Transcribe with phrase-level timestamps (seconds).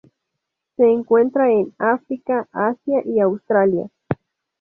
[0.77, 3.91] Se encuentra en África, Asia y Australia.